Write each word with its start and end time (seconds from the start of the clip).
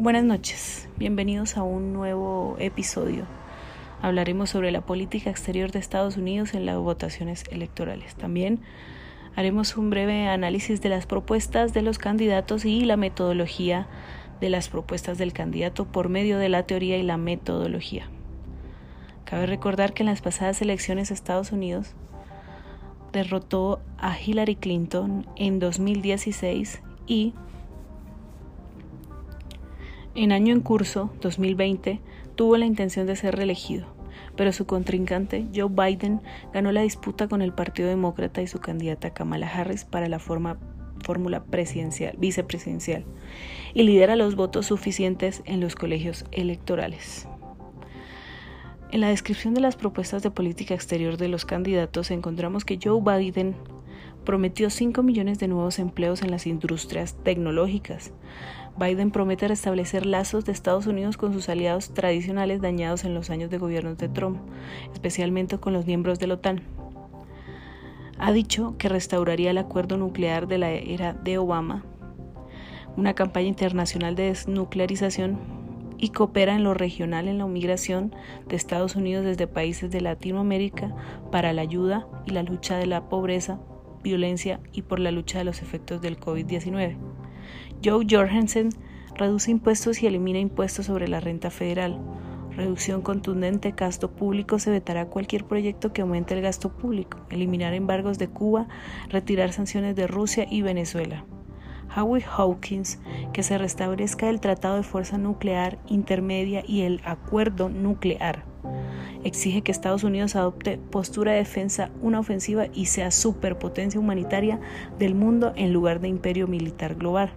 Buenas 0.00 0.24
noches, 0.24 0.88
bienvenidos 0.96 1.58
a 1.58 1.62
un 1.62 1.92
nuevo 1.92 2.56
episodio. 2.58 3.26
Hablaremos 4.00 4.48
sobre 4.48 4.70
la 4.70 4.80
política 4.80 5.28
exterior 5.28 5.72
de 5.72 5.78
Estados 5.78 6.16
Unidos 6.16 6.54
en 6.54 6.64
las 6.64 6.78
votaciones 6.78 7.44
electorales. 7.50 8.14
También 8.14 8.60
haremos 9.36 9.76
un 9.76 9.90
breve 9.90 10.26
análisis 10.26 10.80
de 10.80 10.88
las 10.88 11.04
propuestas 11.04 11.74
de 11.74 11.82
los 11.82 11.98
candidatos 11.98 12.64
y 12.64 12.80
la 12.86 12.96
metodología 12.96 13.88
de 14.40 14.48
las 14.48 14.70
propuestas 14.70 15.18
del 15.18 15.34
candidato 15.34 15.84
por 15.84 16.08
medio 16.08 16.38
de 16.38 16.48
la 16.48 16.62
teoría 16.62 16.96
y 16.96 17.02
la 17.02 17.18
metodología. 17.18 18.08
Cabe 19.26 19.44
recordar 19.44 19.92
que 19.92 20.02
en 20.02 20.08
las 20.08 20.22
pasadas 20.22 20.62
elecciones 20.62 21.10
Estados 21.10 21.52
Unidos 21.52 21.94
derrotó 23.12 23.82
a 23.98 24.18
Hillary 24.18 24.56
Clinton 24.56 25.26
en 25.36 25.58
2016 25.58 26.80
y 27.06 27.34
en 30.14 30.32
año 30.32 30.52
en 30.52 30.60
curso, 30.60 31.10
2020, 31.20 32.00
tuvo 32.34 32.56
la 32.56 32.66
intención 32.66 33.06
de 33.06 33.16
ser 33.16 33.36
reelegido, 33.36 33.86
pero 34.36 34.52
su 34.52 34.66
contrincante, 34.66 35.46
Joe 35.54 35.68
Biden, 35.70 36.20
ganó 36.52 36.72
la 36.72 36.82
disputa 36.82 37.28
con 37.28 37.42
el 37.42 37.52
Partido 37.52 37.88
Demócrata 37.88 38.42
y 38.42 38.46
su 38.46 38.58
candidata 38.58 39.10
Kamala 39.10 39.48
Harris 39.48 39.84
para 39.84 40.08
la 40.08 40.18
fórmula 40.18 41.44
presidencial, 41.44 42.16
vicepresidencial 42.18 43.04
y 43.74 43.82
lidera 43.84 44.16
los 44.16 44.34
votos 44.34 44.66
suficientes 44.66 45.42
en 45.44 45.60
los 45.60 45.76
colegios 45.76 46.24
electorales. 46.32 47.28
En 48.92 49.00
la 49.00 49.10
descripción 49.10 49.54
de 49.54 49.60
las 49.60 49.76
propuestas 49.76 50.24
de 50.24 50.32
política 50.32 50.74
exterior 50.74 51.16
de 51.16 51.28
los 51.28 51.44
candidatos 51.44 52.10
encontramos 52.10 52.64
que 52.64 52.78
Joe 52.82 53.00
Biden 53.00 53.54
prometió 54.24 54.70
5 54.70 55.02
millones 55.02 55.38
de 55.38 55.48
nuevos 55.48 55.78
empleos 55.78 56.22
en 56.22 56.30
las 56.30 56.46
industrias 56.46 57.16
tecnológicas, 57.22 58.12
Biden 58.78 59.10
promete 59.10 59.48
restablecer 59.48 60.06
lazos 60.06 60.44
de 60.44 60.52
Estados 60.52 60.86
Unidos 60.86 61.16
con 61.16 61.32
sus 61.32 61.48
aliados 61.48 61.92
tradicionales 61.92 62.62
dañados 62.62 63.04
en 63.04 63.14
los 63.14 63.28
años 63.28 63.50
de 63.50 63.58
gobierno 63.58 63.94
de 63.94 64.08
Trump, 64.08 64.38
especialmente 64.92 65.58
con 65.58 65.72
los 65.72 65.86
miembros 65.86 66.18
de 66.18 66.26
la 66.26 66.34
OTAN. 66.34 66.62
Ha 68.18 68.32
dicho 68.32 68.76
que 68.78 68.88
restauraría 68.88 69.50
el 69.50 69.58
acuerdo 69.58 69.96
nuclear 69.96 70.46
de 70.46 70.58
la 70.58 70.70
era 70.70 71.12
de 71.12 71.38
Obama, 71.38 71.84
una 72.96 73.14
campaña 73.14 73.48
internacional 73.48 74.14
de 74.14 74.24
desnuclearización 74.24 75.38
y 75.98 76.10
coopera 76.10 76.54
en 76.54 76.64
lo 76.64 76.72
regional 76.72 77.28
en 77.28 77.38
la 77.38 77.46
migración 77.46 78.14
de 78.48 78.56
Estados 78.56 78.96
Unidos 78.96 79.24
desde 79.24 79.46
países 79.46 79.90
de 79.90 80.00
Latinoamérica 80.00 80.94
para 81.30 81.52
la 81.52 81.62
ayuda 81.62 82.06
y 82.26 82.30
la 82.30 82.42
lucha 82.42 82.78
de 82.78 82.86
la 82.86 83.08
pobreza, 83.08 83.58
violencia 84.02 84.60
y 84.72 84.82
por 84.82 85.00
la 85.00 85.10
lucha 85.10 85.38
de 85.38 85.44
los 85.44 85.62
efectos 85.62 86.00
del 86.00 86.18
COVID-19. 86.18 86.96
Joe 87.84 88.06
Jorgensen 88.08 88.70
reduce 89.16 89.50
impuestos 89.50 90.02
y 90.02 90.06
elimina 90.06 90.38
impuestos 90.38 90.86
sobre 90.86 91.08
la 91.08 91.20
renta 91.20 91.50
federal. 91.50 91.98
Reducción 92.56 93.00
contundente 93.00 93.72
gasto 93.76 94.10
público 94.10 94.58
se 94.58 94.70
vetará 94.70 95.06
cualquier 95.06 95.44
proyecto 95.44 95.92
que 95.92 96.02
aumente 96.02 96.34
el 96.34 96.42
gasto 96.42 96.70
público. 96.70 97.18
Eliminar 97.30 97.74
embargos 97.74 98.18
de 98.18 98.28
Cuba, 98.28 98.68
retirar 99.08 99.52
sanciones 99.52 99.96
de 99.96 100.06
Rusia 100.06 100.46
y 100.50 100.62
Venezuela. 100.62 101.24
Howie 101.96 102.24
Hawkins, 102.24 102.98
que 103.32 103.42
se 103.42 103.58
restablezca 103.58 104.28
el 104.28 104.40
Tratado 104.40 104.76
de 104.76 104.82
Fuerza 104.82 105.18
Nuclear 105.18 105.78
Intermedia 105.86 106.62
y 106.66 106.82
el 106.82 107.00
Acuerdo 107.04 107.68
Nuclear. 107.68 108.49
Exige 109.22 109.60
que 109.60 109.70
Estados 109.70 110.02
Unidos 110.02 110.34
adopte 110.34 110.78
postura 110.78 111.32
de 111.32 111.38
defensa, 111.38 111.90
una 112.00 112.20
ofensiva 112.20 112.66
y 112.72 112.86
sea 112.86 113.10
superpotencia 113.10 114.00
humanitaria 114.00 114.58
del 114.98 115.14
mundo 115.14 115.52
en 115.56 115.72
lugar 115.72 116.00
de 116.00 116.08
imperio 116.08 116.46
militar 116.46 116.94
global. 116.94 117.30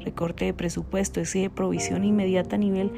Recorte 0.00 0.44
de 0.44 0.54
presupuesto, 0.54 1.20
exige 1.20 1.50
provisión 1.50 2.04
inmediata 2.04 2.56
a 2.56 2.58
nivel 2.58 2.90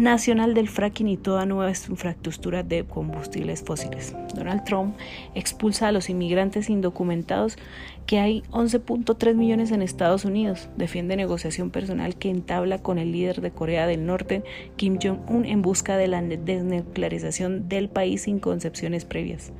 nacional 0.00 0.54
del 0.54 0.70
fracking 0.70 1.08
y 1.08 1.18
toda 1.18 1.44
nueva 1.44 1.68
infraestructura 1.70 2.62
de 2.62 2.84
combustibles 2.84 3.62
fósiles. 3.62 4.16
Donald 4.34 4.64
Trump 4.64 4.96
expulsa 5.34 5.88
a 5.88 5.92
los 5.92 6.08
inmigrantes 6.08 6.70
indocumentados 6.70 7.58
que 8.06 8.18
hay 8.18 8.42
11.3 8.50 9.34
millones 9.34 9.72
en 9.72 9.82
Estados 9.82 10.24
Unidos. 10.24 10.70
Defiende 10.78 11.16
negociación 11.16 11.68
personal 11.68 12.16
que 12.16 12.30
entabla 12.30 12.78
con 12.78 12.96
el 12.96 13.12
líder 13.12 13.42
de 13.42 13.50
Corea 13.50 13.86
del 13.86 14.06
Norte, 14.06 14.42
Kim 14.76 14.98
Jong-un, 15.00 15.44
en 15.44 15.60
busca 15.60 15.98
de 15.98 16.08
la 16.08 16.22
desnuclearización 16.22 17.68
del 17.68 17.90
país 17.90 18.22
sin 18.22 18.40
concepciones 18.40 19.04
previas. 19.04 19.52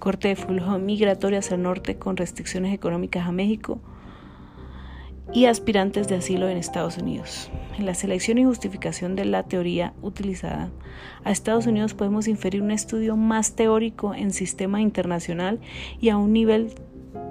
Corte 0.00 0.26
de 0.26 0.36
flujo 0.36 0.80
migratorio 0.80 1.38
hacia 1.38 1.54
el 1.54 1.62
norte 1.62 1.96
con 1.96 2.16
restricciones 2.16 2.74
económicas 2.74 3.28
a 3.28 3.30
México 3.30 3.78
y 5.32 5.44
aspirantes 5.44 6.08
de 6.08 6.16
asilo 6.16 6.48
en 6.48 6.56
Estados 6.56 6.98
Unidos. 6.98 7.52
En 7.78 7.84
la 7.84 7.94
selección 7.94 8.38
y 8.38 8.44
justificación 8.44 9.16
de 9.16 9.26
la 9.26 9.42
teoría 9.42 9.92
utilizada, 10.00 10.70
a 11.24 11.30
Estados 11.30 11.66
Unidos 11.66 11.92
podemos 11.92 12.26
inferir 12.26 12.62
un 12.62 12.70
estudio 12.70 13.16
más 13.16 13.54
teórico 13.54 14.14
en 14.14 14.32
sistema 14.32 14.80
internacional 14.80 15.60
y 16.00 16.08
a 16.08 16.16
un 16.16 16.32
nivel 16.32 16.72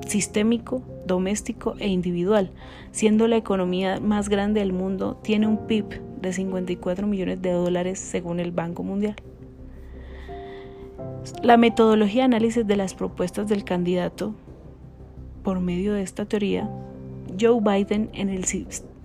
sistémico, 0.05 0.83
doméstico 1.07 1.73
e 1.79 1.87
individual, 1.87 2.51
siendo 2.91 3.27
la 3.27 3.37
economía 3.37 3.99
más 3.99 4.29
grande 4.29 4.59
del 4.59 4.71
mundo, 4.71 5.19
tiene 5.23 5.47
un 5.47 5.65
PIB 5.65 6.01
de 6.21 6.31
54 6.31 7.07
millones 7.07 7.41
de 7.41 7.51
dólares 7.51 7.97
según 7.97 8.39
el 8.39 8.51
Banco 8.51 8.83
Mundial. 8.83 9.15
La 11.41 11.57
metodología 11.57 12.21
de 12.21 12.25
análisis 12.25 12.67
de 12.67 12.75
las 12.75 12.93
propuestas 12.93 13.47
del 13.47 13.63
candidato 13.63 14.35
por 15.43 15.59
medio 15.59 15.93
de 15.93 16.03
esta 16.03 16.25
teoría 16.25 16.69
Joe 17.39 17.59
Biden 17.61 18.09
en 18.13 18.29
el 18.29 18.45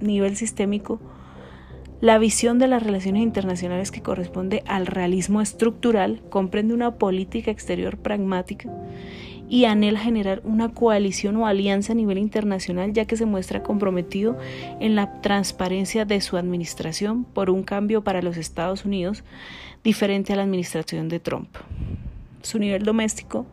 nivel 0.01 0.37
sistémico, 0.37 1.01
la 2.01 2.19
visión 2.19 2.59
de 2.59 2.67
las 2.67 2.83
relaciones 2.83 3.23
internacionales 3.23 3.91
que 3.91 4.03
corresponde 4.03 4.63
al 4.67 4.87
realismo 4.87 5.41
estructural 5.41 6.23
comprende 6.31 6.73
una 6.73 6.95
política 6.95 7.51
exterior 7.51 7.99
pragmática 7.99 8.71
y 9.51 9.65
anhela 9.65 9.99
generar 9.99 10.41
una 10.45 10.73
coalición 10.73 11.37
o 11.37 11.47
alianza 11.47 11.93
a 11.93 11.97
nivel 11.97 12.19
internacional 12.19 12.93
ya 12.93 13.05
que 13.05 13.17
se 13.17 13.27
muestra 13.27 13.63
comprometido 13.63 14.39
en 14.79 14.95
la 14.95 15.21
transparencia 15.21 16.05
de 16.05 16.21
su 16.21 16.37
administración 16.37 17.25
por 17.25 17.51
un 17.51 17.65
cambio 17.65 18.03
para 18.03 18.23
los 18.23 18.37
Estados 18.37 18.85
Unidos 18.85 19.25
diferente 19.85 20.33
a 20.33 20.37
la 20.37 20.43
administración 20.43 21.09
de 21.09 21.21
Trump. 21.21 21.49
Su 22.43 22.59
nivel 22.59 22.85
doméstico 22.85 23.45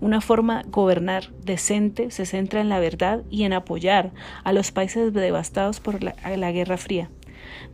una 0.00 0.20
forma 0.20 0.62
de 0.62 0.70
gobernar 0.70 1.30
decente 1.42 2.10
se 2.10 2.26
centra 2.26 2.60
en 2.60 2.68
la 2.68 2.78
verdad 2.78 3.22
y 3.30 3.44
en 3.44 3.52
apoyar 3.52 4.12
a 4.44 4.52
los 4.52 4.70
países 4.70 5.12
devastados 5.12 5.80
por 5.80 6.02
la, 6.04 6.14
la 6.36 6.52
Guerra 6.52 6.76
Fría. 6.76 7.10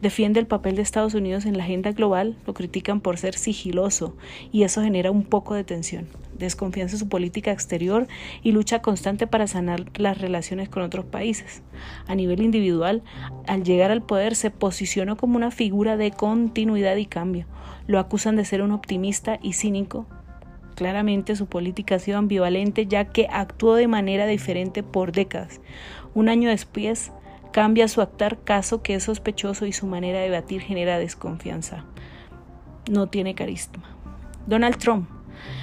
Defiende 0.00 0.40
el 0.40 0.46
papel 0.46 0.76
de 0.76 0.82
Estados 0.82 1.14
Unidos 1.14 1.46
en 1.46 1.56
la 1.56 1.64
agenda 1.64 1.92
global, 1.92 2.36
lo 2.46 2.54
critican 2.54 3.00
por 3.00 3.18
ser 3.18 3.34
sigiloso 3.34 4.16
y 4.52 4.64
eso 4.64 4.82
genera 4.82 5.10
un 5.10 5.24
poco 5.24 5.54
de 5.54 5.64
tensión. 5.64 6.06
Desconfianza 6.38 6.96
en 6.96 7.00
su 7.00 7.08
política 7.08 7.52
exterior 7.52 8.08
y 8.42 8.52
lucha 8.52 8.82
constante 8.82 9.26
para 9.26 9.46
sanar 9.46 9.84
las 9.98 10.18
relaciones 10.20 10.68
con 10.68 10.82
otros 10.82 11.04
países. 11.04 11.62
A 12.06 12.14
nivel 12.14 12.42
individual, 12.42 13.02
al 13.46 13.62
llegar 13.62 13.90
al 13.90 14.02
poder 14.02 14.34
se 14.34 14.50
posicionó 14.50 15.16
como 15.16 15.36
una 15.36 15.50
figura 15.50 15.96
de 15.96 16.10
continuidad 16.10 16.96
y 16.96 17.06
cambio. 17.06 17.46
Lo 17.86 17.98
acusan 17.98 18.36
de 18.36 18.44
ser 18.44 18.62
un 18.62 18.72
optimista 18.72 19.38
y 19.42 19.52
cínico, 19.52 20.06
Claramente 20.74 21.36
su 21.36 21.46
política 21.46 21.96
ha 21.96 21.98
sido 22.00 22.18
ambivalente 22.18 22.86
ya 22.86 23.04
que 23.04 23.28
actuó 23.30 23.76
de 23.76 23.86
manera 23.86 24.26
diferente 24.26 24.82
por 24.82 25.12
décadas. 25.12 25.60
Un 26.14 26.28
año 26.28 26.48
después 26.48 27.12
cambia 27.54 27.86
su 27.86 28.00
actuar 28.00 28.40
caso 28.42 28.82
que 28.82 28.96
es 28.96 29.04
sospechoso 29.04 29.64
y 29.64 29.72
su 29.72 29.86
manera 29.86 30.18
de 30.18 30.24
debatir 30.24 30.60
genera 30.60 30.98
desconfianza. 30.98 31.84
No 32.90 33.06
tiene 33.06 33.36
carisma. 33.36 33.84
Donald 34.48 34.76
Trump. 34.78 35.08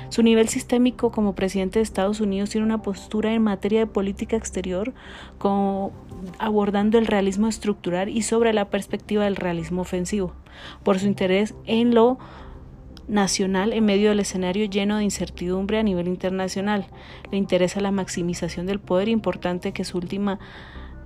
Su 0.08 0.24
nivel 0.24 0.48
sistémico 0.48 1.12
como 1.12 1.36
presidente 1.36 1.80
de 1.80 1.84
Estados 1.84 2.22
Unidos 2.22 2.50
tiene 2.50 2.66
una 2.66 2.82
postura 2.82 3.34
en 3.34 3.42
materia 3.42 3.82
de 3.82 3.88
política 3.88 4.38
exterior 4.38 4.94
como 5.38 5.92
abordando 6.40 6.98
el 6.98 7.08
realismo 7.08 7.50
estructural 7.50 8.08
y 8.08 8.22
sobre 8.22 8.54
la 8.54 8.70
perspectiva 8.70 9.26
del 9.26 9.36
realismo 9.36 9.82
ofensivo, 9.82 10.32
por 10.84 10.98
su 10.98 11.08
interés 11.08 11.56
en 11.66 11.94
lo 11.94 12.18
nacional 13.10 13.74
en 13.74 13.84
medio 13.84 14.12
del 14.12 14.22
escenario 14.22 14.64
lleno 14.64 14.96
de 14.96 15.04
incertidumbre 15.04 15.78
a 15.78 15.84
nivel 15.84 16.08
internacional. 16.08 16.86
Le 17.34 17.38
interesa 17.38 17.82
la 17.82 17.92
maximización 17.92 18.66
del 18.66 18.80
poder, 18.80 19.10
importante 19.10 19.74
que 19.74 19.84
su 19.84 19.98
última 19.98 20.40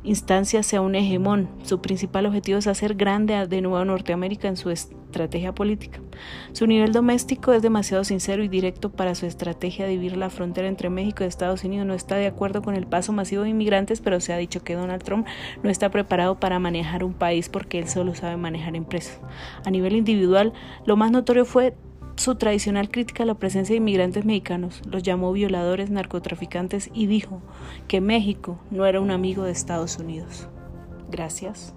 instancia 0.05 0.63
sea 0.63 0.81
un 0.81 0.95
hegemón. 0.95 1.49
Su 1.63 1.81
principal 1.81 2.25
objetivo 2.25 2.59
es 2.59 2.67
hacer 2.67 2.95
grande 2.95 3.47
de 3.47 3.61
nuevo 3.61 3.83
Norteamérica 3.83 4.47
en 4.47 4.55
su 4.55 4.69
estrategia 4.69 5.53
política. 5.53 5.99
Su 6.53 6.67
nivel 6.67 6.91
doméstico 6.91 7.53
es 7.53 7.61
demasiado 7.61 8.03
sincero 8.03 8.43
y 8.43 8.47
directo 8.47 8.91
para 8.91 9.15
su 9.15 9.25
estrategia 9.25 9.85
de 9.85 9.93
vivir 9.93 10.17
la 10.17 10.29
frontera 10.29 10.67
entre 10.67 10.89
México 10.89 11.23
y 11.23 11.27
Estados 11.27 11.63
Unidos. 11.63 11.87
No 11.87 11.93
está 11.93 12.15
de 12.15 12.27
acuerdo 12.27 12.61
con 12.61 12.75
el 12.75 12.87
paso 12.87 13.11
masivo 13.11 13.43
de 13.43 13.49
inmigrantes, 13.49 14.01
pero 14.01 14.19
se 14.19 14.33
ha 14.33 14.37
dicho 14.37 14.63
que 14.63 14.75
Donald 14.75 15.03
Trump 15.03 15.27
no 15.63 15.69
está 15.69 15.89
preparado 15.89 16.39
para 16.39 16.59
manejar 16.59 17.03
un 17.03 17.13
país 17.13 17.49
porque 17.49 17.79
él 17.79 17.87
solo 17.87 18.15
sabe 18.15 18.37
manejar 18.37 18.75
empresas. 18.75 19.19
A 19.65 19.71
nivel 19.71 19.95
individual, 19.95 20.53
lo 20.85 20.95
más 20.95 21.11
notorio 21.11 21.45
fue 21.45 21.75
su 22.15 22.35
tradicional 22.35 22.89
crítica 22.89 23.23
a 23.23 23.25
la 23.25 23.35
presencia 23.35 23.73
de 23.73 23.77
inmigrantes 23.77 24.25
mexicanos, 24.25 24.81
los 24.89 25.03
llamó 25.03 25.31
violadores, 25.31 25.89
narcotraficantes 25.89 26.89
y 26.93 27.07
dijo 27.07 27.41
que 27.87 28.01
México 28.01 28.59
no 28.71 28.85
era 28.85 29.01
un 29.01 29.11
amigo 29.11 29.43
de 29.43 29.51
Estados 29.51 29.97
Unidos. 29.97 30.47
Gracias. 31.11 31.75